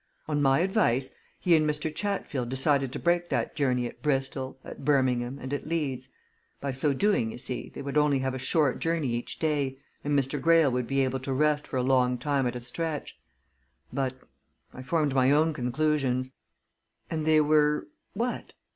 [0.27, 1.93] On my advice, he and Mr.
[1.93, 6.07] Chatfield decided to break that journey at Bristol, at Birmingham, and at Leeds.
[6.59, 10.17] By so doing, you see, they would only have a short journey each day, and
[10.17, 10.41] Mr.
[10.41, 13.19] Greyle would be able to rest for a long time at a stretch.
[13.93, 14.17] But
[14.73, 16.31] I formed my own conclusions."
[17.11, 18.53] "And they were what?"